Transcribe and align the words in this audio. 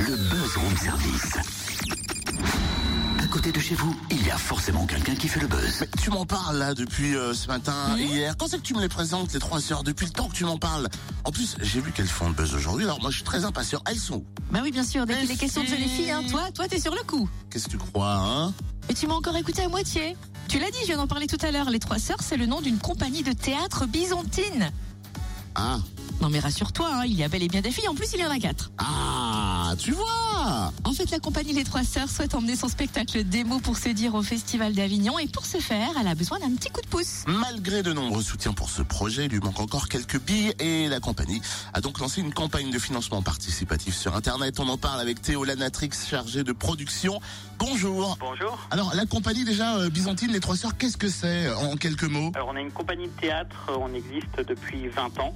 Le 0.00 0.16
buzz 0.16 0.56
room 0.56 0.76
service. 0.76 1.36
À 3.18 3.26
côté 3.26 3.50
de 3.50 3.58
chez 3.58 3.74
vous, 3.74 3.94
il 4.10 4.24
y 4.24 4.30
a 4.30 4.38
forcément 4.38 4.86
quelqu'un 4.86 5.14
qui 5.14 5.28
fait 5.28 5.40
le 5.40 5.48
buzz. 5.48 5.80
Mais 5.80 5.88
tu 6.00 6.10
m'en 6.10 6.24
parles 6.24 6.56
là 6.56 6.74
depuis 6.74 7.16
euh, 7.16 7.34
ce 7.34 7.48
matin, 7.48 7.96
hier. 7.96 8.36
Quand 8.38 8.46
c'est 8.48 8.58
que 8.58 8.62
tu 8.62 8.74
me 8.74 8.80
les 8.80 8.88
présentes, 8.88 9.32
les 9.32 9.40
trois 9.40 9.60
sœurs? 9.60 9.82
Depuis 9.82 10.06
le 10.06 10.12
temps 10.12 10.28
que 10.28 10.34
tu 10.34 10.44
m'en 10.44 10.58
parles. 10.58 10.88
En 11.24 11.32
plus, 11.32 11.56
j'ai 11.60 11.80
vu 11.80 11.90
qu'elles 11.92 12.08
font 12.08 12.28
le 12.28 12.34
buzz 12.34 12.54
aujourd'hui, 12.54 12.84
alors 12.84 13.00
moi 13.00 13.10
je 13.10 13.16
suis 13.16 13.24
très 13.24 13.44
impatient. 13.44 13.82
Elles 13.86 13.98
sont 13.98 14.16
où? 14.16 14.26
Bah 14.50 14.60
oui, 14.62 14.70
bien 14.70 14.84
sûr, 14.84 15.04
dès 15.04 15.18
qu'il 15.18 15.30
est 15.30 15.36
question 15.36 15.62
de 15.62 15.68
jolies 15.68 15.88
filles, 15.88 16.10
hein, 16.10 16.22
toi, 16.30 16.50
toi, 16.52 16.68
t'es 16.68 16.80
sur 16.80 16.94
le 16.94 17.02
coup. 17.02 17.28
Qu'est-ce 17.50 17.66
que 17.66 17.72
tu 17.72 17.78
crois, 17.78 18.14
hein? 18.14 18.54
Et 18.88 18.94
tu 18.94 19.06
m'as 19.06 19.14
encore 19.14 19.36
écouté 19.36 19.62
à 19.62 19.68
moitié. 19.68 20.16
Tu 20.48 20.58
l'as 20.58 20.70
dit, 20.70 20.78
je 20.82 20.86
viens 20.86 20.96
d'en 20.96 21.08
parler 21.08 21.26
tout 21.26 21.44
à 21.44 21.50
l'heure. 21.50 21.70
Les 21.70 21.80
Trois 21.80 21.98
Sœurs, 21.98 22.20
c'est 22.22 22.36
le 22.36 22.46
nom 22.46 22.60
d'une 22.60 22.78
compagnie 22.78 23.22
de 23.22 23.32
théâtre 23.32 23.86
byzantine. 23.86 24.70
Ah, 25.54 25.78
Non 26.20 26.30
mais 26.30 26.40
rassure-toi, 26.40 26.88
hein, 26.92 27.02
il 27.06 27.14
y 27.14 27.22
a 27.22 27.28
bel 27.28 27.42
et 27.44 27.48
bien 27.48 27.60
des 27.60 27.70
filles. 27.70 27.88
En 27.88 27.94
plus, 27.94 28.08
il 28.14 28.20
y 28.20 28.26
en 28.26 28.30
a 28.30 28.38
quatre. 28.38 28.70
ah, 28.78 29.74
tu 29.78 29.92
vois 29.92 30.72
En 30.84 30.92
fait, 30.92 31.10
la 31.10 31.20
compagnie 31.20 31.52
Les 31.52 31.62
Trois 31.62 31.84
Sœurs 31.84 32.08
souhaite 32.10 32.34
emmener 32.34 32.56
son 32.56 32.68
spectacle 32.68 33.22
démo 33.22 33.60
pour 33.60 33.76
se 33.76 33.88
dire 33.90 34.14
au 34.16 34.22
Festival 34.22 34.72
d'Avignon. 34.72 35.18
Et 35.20 35.28
pour 35.28 35.46
ce 35.46 35.58
faire, 35.58 35.90
elle 36.00 36.08
a 36.08 36.14
besoin 36.16 36.40
d'un 36.40 36.50
petit 36.56 36.70
coup 36.70 36.80
de 36.80 36.88
pouce. 36.88 37.22
Malgré 37.28 37.82
de 37.84 37.92
nombreux 37.92 38.22
soutiens 38.22 38.52
pour 38.52 38.68
ce 38.68 38.82
projet, 38.82 39.26
il 39.26 39.30
lui 39.30 39.38
manque 39.38 39.60
encore 39.60 39.88
quelques 39.88 40.20
billes 40.20 40.54
et 40.58 40.88
la 40.88 40.98
compagnie 40.98 41.40
a 41.72 41.80
donc 41.80 42.00
lancé 42.00 42.20
une 42.20 42.32
campagne 42.34 42.70
de 42.70 42.78
financement 42.78 43.22
participatif 43.22 43.94
sur 43.94 44.16
Internet. 44.16 44.58
On 44.58 44.68
en 44.68 44.78
parle 44.78 45.00
avec 45.00 45.22
Théo 45.22 45.44
Lanatrix, 45.44 45.90
chargé 46.10 46.42
de 46.42 46.52
production. 46.52 47.20
Bonjour. 47.58 48.16
Bonjour. 48.20 48.58
Alors, 48.70 48.92
la 48.94 49.06
compagnie 49.06 49.44
déjà 49.44 49.76
euh, 49.76 49.88
byzantine, 49.90 50.32
les 50.32 50.40
trois 50.40 50.56
sœurs, 50.56 50.76
qu'est-ce 50.76 50.96
que 50.96 51.08
c'est 51.08 51.48
en 51.52 51.76
quelques 51.76 52.04
mots? 52.04 52.32
Alors 52.34 52.48
on 52.52 52.56
est 52.56 52.62
une 52.62 52.72
compagnie 52.72 53.06
de 53.06 53.20
théâtre, 53.20 53.70
on 53.78 53.92
existe 53.94 54.46
depuis 54.48 54.88
20 54.88 55.18
ans. 55.20 55.34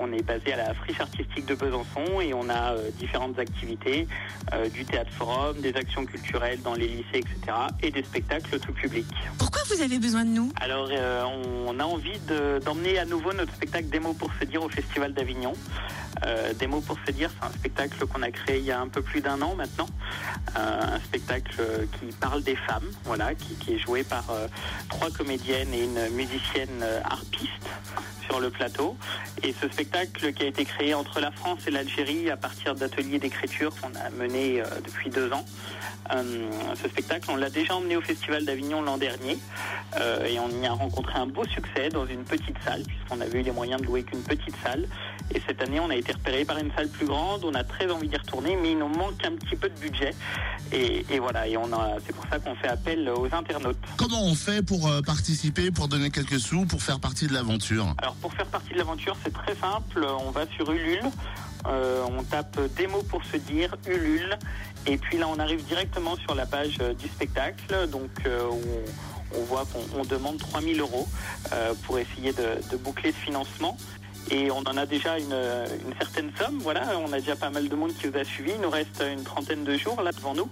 On 0.00 0.12
est 0.12 0.17
basé 0.22 0.52
à 0.52 0.56
la 0.56 0.74
friche 0.74 1.00
artistique 1.00 1.46
de 1.46 1.54
Besançon 1.54 2.20
et 2.20 2.34
on 2.34 2.48
a 2.48 2.74
euh, 2.74 2.90
différentes 2.98 3.38
activités, 3.38 4.06
euh, 4.52 4.68
du 4.68 4.84
théâtre 4.84 5.10
forum, 5.12 5.60
des 5.60 5.74
actions 5.76 6.04
culturelles 6.04 6.60
dans 6.62 6.74
les 6.74 6.88
lycées, 6.88 7.06
etc. 7.24 7.36
et 7.82 7.90
des 7.90 8.02
spectacles 8.02 8.58
tout 8.60 8.72
public. 8.72 9.06
Pourquoi 9.38 9.62
vous 9.74 9.82
avez 9.82 9.98
besoin 9.98 10.24
de 10.24 10.30
nous? 10.30 10.52
Alors 10.60 10.88
euh, 10.90 11.22
on 11.66 11.78
a 11.80 11.84
envie 11.84 12.18
de- 12.28 12.58
d'emmener 12.64 12.98
à 12.98 13.04
nouveau 13.04 13.32
notre 13.32 13.54
spectacle 13.54 13.86
Des 13.88 14.00
mots 14.00 14.14
pour 14.14 14.30
se 14.40 14.44
dire 14.44 14.62
au 14.62 14.68
Festival 14.68 15.12
d'Avignon. 15.14 15.52
Des 16.58 16.66
mots 16.66 16.80
pour 16.80 16.96
se 17.06 17.12
dire, 17.12 17.30
c'est 17.38 17.46
un 17.46 17.52
spectacle 17.52 18.04
qu'on 18.06 18.22
a 18.22 18.30
créé 18.32 18.58
il 18.58 18.64
y 18.64 18.72
a 18.72 18.80
un 18.80 18.88
peu 18.88 19.02
plus 19.02 19.20
d'un 19.20 19.40
an 19.40 19.54
maintenant. 19.54 19.86
Un 20.56 20.98
spectacle 21.00 21.54
euh, 21.60 21.84
qui 21.98 22.06
parle 22.16 22.42
des 22.42 22.56
femmes, 22.56 22.90
voilà, 23.04 23.34
qui, 23.34 23.74
est 23.74 23.78
joué 23.78 24.02
par 24.02 24.24
euh, 24.30 24.48
trois 24.88 25.10
comédiennes 25.10 25.72
et 25.74 25.84
une 25.84 26.08
musicienne 26.14 26.82
euh, 26.82 27.00
harpiste 27.04 27.68
sur 28.24 28.40
le 28.40 28.50
plateau. 28.50 28.96
Et 29.42 29.54
ce 29.60 29.68
spectacle 29.68 30.32
qui 30.32 30.42
a 30.42 30.46
été 30.46 30.64
créé 30.64 30.94
entre 30.94 31.20
la 31.20 31.30
France 31.30 31.60
et 31.66 31.70
l'Algérie 31.70 32.30
à 32.30 32.36
partir 32.36 32.74
d'ateliers 32.74 33.18
d'écriture 33.18 33.72
qu'on 33.80 33.94
a 33.94 34.10
menés 34.10 34.62
depuis 34.84 35.08
deux 35.08 35.32
ans. 35.32 35.46
Ce 36.10 36.88
spectacle, 36.88 37.30
on 37.30 37.36
l'a 37.36 37.48
déjà 37.48 37.74
emmené 37.74 37.96
au 37.96 38.02
Festival 38.02 38.44
d'Avignon 38.44 38.82
l'an 38.82 38.98
dernier 38.98 39.38
et 40.26 40.38
on 40.40 40.62
y 40.62 40.66
a 40.66 40.72
rencontré 40.72 41.18
un 41.18 41.26
beau 41.26 41.44
succès 41.46 41.88
dans 41.88 42.04
une 42.04 42.24
petite 42.24 42.56
salle 42.66 42.82
puisqu'on 42.82 43.22
avait 43.22 43.40
eu 43.40 43.42
les 43.42 43.50
moyens 43.50 43.80
de 43.80 43.86
louer 43.86 44.02
qu'une 44.02 44.22
petite 44.22 44.56
salle. 44.62 44.86
Et 45.34 45.42
cette 45.46 45.62
année, 45.62 45.80
on 45.80 45.90
a 45.90 45.96
été 45.96 46.12
repéré 46.12 46.44
par 46.44 46.58
une 46.58 46.72
salle 46.72 46.88
plus 46.88 47.06
grande. 47.06 47.44
On 47.44 47.54
a 47.54 47.64
très 47.64 47.90
envie 47.90 48.08
d'y 48.08 48.16
retourner, 48.16 48.56
mais 48.56 48.72
il 48.72 48.78
nous 48.78 48.88
manque 48.88 49.24
un 49.24 49.32
petit 49.32 49.56
peu 49.56 49.68
de 49.68 49.78
budget. 49.78 50.14
Et, 50.70 51.06
et 51.08 51.18
voilà, 51.18 51.48
et 51.48 51.56
on 51.56 51.72
a, 51.72 51.96
c'est 52.06 52.14
pour 52.14 52.26
ça 52.30 52.38
qu'on 52.38 52.54
fait 52.54 52.68
appel 52.68 53.08
aux 53.08 53.26
internautes. 53.32 53.78
Comment 53.96 54.22
on 54.22 54.34
fait 54.34 54.62
pour 54.62 54.86
euh, 54.86 55.00
participer, 55.00 55.70
pour 55.70 55.88
donner 55.88 56.10
quelques 56.10 56.38
sous, 56.38 56.66
pour 56.66 56.82
faire 56.82 57.00
partie 57.00 57.26
de 57.26 57.32
l'aventure? 57.32 57.94
Alors 57.98 58.14
pour 58.16 58.32
faire 58.34 58.46
partie 58.46 58.74
de 58.74 58.78
l'aventure, 58.78 59.16
c'est 59.24 59.32
très 59.32 59.54
simple. 59.54 60.06
On 60.26 60.30
va 60.30 60.46
sur 60.46 60.70
Ulule, 60.70 61.04
euh, 61.66 62.04
on 62.10 62.22
tape 62.22 62.60
des 62.76 62.86
mots 62.86 63.02
pour 63.02 63.24
se 63.24 63.38
dire 63.38 63.74
Ulule, 63.86 64.38
et 64.86 64.98
puis 64.98 65.16
là 65.16 65.26
on 65.34 65.38
arrive 65.38 65.64
directement 65.64 66.16
sur 66.16 66.34
la 66.34 66.44
page 66.44 66.76
euh, 66.82 66.92
du 66.92 67.08
spectacle. 67.08 67.88
Donc 67.88 68.10
euh, 68.26 68.42
on, 68.50 69.38
on 69.40 69.44
voit 69.44 69.64
qu'on 69.72 70.00
on 70.00 70.04
demande 70.04 70.36
3000 70.36 70.80
euros 70.80 71.08
pour 71.84 71.98
essayer 71.98 72.32
de, 72.32 72.60
de 72.70 72.76
boucler 72.76 73.12
ce 73.12 73.18
financement. 73.24 73.76
Et 74.30 74.50
on 74.50 74.58
en 74.58 74.76
a 74.76 74.84
déjà 74.84 75.18
une, 75.18 75.34
certaine 75.98 76.30
somme, 76.38 76.58
voilà, 76.60 76.82
on 76.98 77.12
a 77.12 77.18
déjà 77.18 77.34
pas 77.34 77.50
mal 77.50 77.68
de 77.68 77.74
monde 77.74 77.92
qui 77.94 78.08
vous 78.08 78.18
a 78.18 78.24
suivi. 78.24 78.52
Il 78.54 78.60
nous 78.60 78.70
reste 78.70 79.02
une 79.02 79.24
trentaine 79.24 79.64
de 79.64 79.76
jours 79.76 80.02
là 80.02 80.12
devant 80.12 80.34
nous 80.34 80.48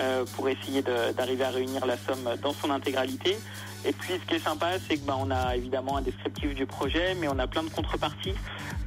euh, 0.00 0.24
pour 0.36 0.48
essayer 0.48 0.82
d'arriver 0.82 1.44
à 1.44 1.50
réunir 1.50 1.86
la 1.86 1.96
somme 1.96 2.36
dans 2.42 2.52
son 2.52 2.70
intégralité. 2.70 3.36
Et 3.84 3.92
puis 3.92 4.14
ce 4.14 4.26
qui 4.28 4.34
est 4.34 4.38
sympa, 4.44 4.72
c'est 4.88 4.96
que 4.96 5.06
bah, 5.06 5.16
on 5.18 5.30
a 5.30 5.56
évidemment 5.56 5.96
un 5.98 6.02
descriptif 6.02 6.54
du 6.54 6.66
projet, 6.66 7.14
mais 7.20 7.28
on 7.28 7.38
a 7.38 7.46
plein 7.46 7.62
de 7.62 7.68
contreparties. 7.70 8.34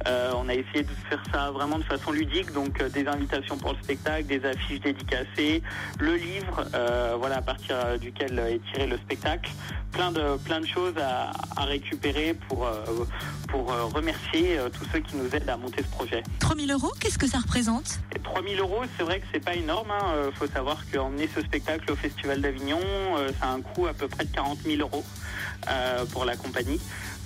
Euh, 0.06 0.32
on 0.36 0.48
a 0.48 0.54
essayé 0.54 0.82
de 0.82 0.90
faire 1.08 1.22
ça 1.32 1.50
vraiment 1.50 1.78
de 1.78 1.84
façon 1.84 2.10
ludique, 2.12 2.52
donc 2.52 2.80
euh, 2.80 2.88
des 2.88 3.06
invitations 3.06 3.56
pour 3.58 3.72
le 3.72 3.78
spectacle, 3.82 4.24
des 4.26 4.44
affiches 4.44 4.80
dédicacées, 4.80 5.62
le 5.98 6.14
livre, 6.16 6.64
euh, 6.74 7.16
voilà 7.18 7.36
à 7.38 7.42
partir 7.42 7.76
duquel 7.98 8.38
est 8.38 8.60
tiré 8.72 8.86
le 8.86 8.96
spectacle, 8.98 9.50
plein 9.92 10.10
de 10.12 10.36
plein 10.44 10.60
de 10.60 10.66
choses 10.66 10.94
à, 10.98 11.30
à 11.56 11.64
récupérer 11.64 12.34
pour 12.48 12.66
pour 13.48 13.66
remercier 13.92 14.58
tous 14.72 14.84
ceux 14.92 15.00
qui 15.00 15.16
nous 15.16 15.34
aident 15.34 15.48
à 15.48 15.56
monter 15.56 15.82
ce 15.82 15.90
projet. 15.90 16.22
3000 16.38 16.70
euros, 16.70 16.92
qu'est-ce 17.00 17.18
que 17.18 17.26
ça 17.26 17.38
représente? 17.38 17.98
Et 18.14 18.18
3000 18.20 18.58
euros, 18.60 18.82
c'est 18.96 19.02
vrai 19.02 19.20
que 19.20 19.26
c'est 19.32 19.44
pas 19.44 19.54
énorme. 19.54 19.88
Il 19.90 20.14
Euh, 20.14 20.32
faut 20.32 20.46
savoir 20.46 20.78
qu'emmener 20.92 21.28
ce 21.34 21.40
spectacle 21.42 21.90
au 21.92 21.96
Festival 21.96 22.40
d'Avignon, 22.40 22.78
ça 23.40 23.46
a 23.46 23.52
un 23.52 23.60
coût 23.60 23.86
à 23.86 23.92
peu 23.94 24.06
près 24.08 24.24
de 24.24 24.32
40 24.32 24.58
000 24.64 24.79
euh, 25.68 26.04
pour 26.06 26.24
la 26.24 26.36
compagnie. 26.36 26.80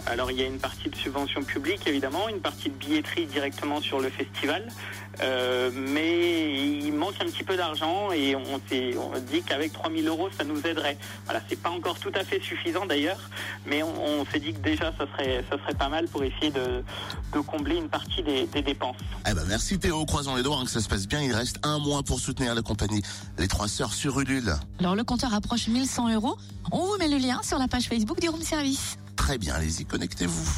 Alors 0.07 0.31
il 0.31 0.39
y 0.39 0.43
a 0.43 0.47
une 0.47 0.59
partie 0.59 0.91
de 0.91 0.97
subvention 0.97 1.43
publique 1.43 1.87
évidemment, 1.87 2.29
une 2.29 2.41
partie 2.41 2.69
de 2.69 2.75
billetterie 2.75 3.27
directement 3.27 3.81
sur 3.81 4.01
le 4.01 4.11
festival, 4.11 4.69
Euh, 5.23 5.71
mais 5.73 6.57
il 6.83 6.93
manque 6.93 7.15
un 7.21 7.27
petit 7.27 7.45
peu 7.45 7.57
d'argent 7.57 8.11
et 8.11 8.35
on 8.35 8.61
s'est 8.69 8.91
dit 9.31 9.43
qu'avec 9.43 9.73
3000 9.73 10.09
euros 10.09 10.29
ça 10.37 10.43
nous 10.43 10.59
aiderait. 10.67 10.99
Voilà, 11.25 11.41
c'est 11.49 11.61
pas 11.63 11.71
encore 11.71 12.01
tout 12.01 12.11
à 12.17 12.25
fait 12.25 12.41
suffisant 12.43 12.85
d'ailleurs, 12.85 13.21
mais 13.65 13.85
on, 13.85 13.95
on 14.05 14.27
s'est 14.27 14.41
dit 14.41 14.53
que 14.53 14.59
déjà 14.59 14.93
ça 14.99 15.07
serait 15.13 15.45
ça 15.49 15.57
serait 15.59 15.75
pas 15.75 15.89
mal 15.89 16.09
pour 16.09 16.25
essayer 16.25 16.51
de, 16.51 16.83
de 17.33 17.41
combler 17.41 17.77
une 17.77 17.89
partie 17.89 18.25
des, 18.25 18.47
des 18.47 18.63
dépenses. 18.63 18.97
Eh 19.31 19.35
ben 19.35 19.45
merci 19.47 19.79
Théo, 19.79 20.05
croisons 20.05 20.35
les 20.35 20.43
doigts 20.43 20.59
hein, 20.59 20.65
que 20.65 20.71
ça 20.71 20.81
se 20.81 20.89
passe 20.89 21.07
bien. 21.07 21.21
Il 21.23 21.33
reste 21.33 21.61
un 21.63 21.79
mois 21.79 22.03
pour 22.03 22.19
soutenir 22.19 22.53
la 22.57 22.63
compagnie 22.63 23.03
Les 23.39 23.47
Trois 23.47 23.69
Sœurs 23.69 23.93
sur 23.95 24.19
Ulule. 24.19 24.53
Alors 24.81 24.97
le 24.97 25.05
compteur 25.05 25.33
approche 25.33 25.69
1100 25.69 26.13
euros. 26.13 26.37
On 26.73 26.85
vous 26.87 26.97
met 26.99 27.07
le 27.09 27.19
lien 27.19 27.41
sur 27.45 27.59
la 27.61 27.69
page 27.69 27.85
Facebook 27.85 28.21
du 28.21 28.29
Room 28.29 28.43
Service. 28.43 28.97
Très 29.25 29.39
bien, 29.39 29.55
allez-y, 29.55 29.87
connectez-vous. 29.87 30.55